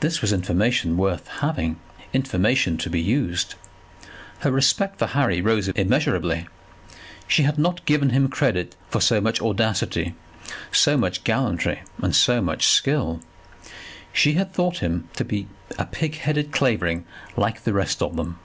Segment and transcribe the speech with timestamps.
[0.00, 1.76] This was information worth having,
[2.12, 3.54] information to be used!
[4.40, 6.48] Her respect for Harry rose immeasurably.
[7.28, 10.14] She had not given him credit for so much audacity,
[10.72, 13.20] so much gallantry, and so much skill.
[14.12, 15.46] She had thought him to be
[15.78, 17.04] a pigheaded Clavering,
[17.36, 18.40] like the rest of them.